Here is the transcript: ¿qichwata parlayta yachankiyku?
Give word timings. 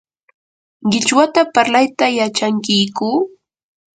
¿qichwata 0.89 1.41
parlayta 1.53 2.05
yachankiyku? 2.19 3.07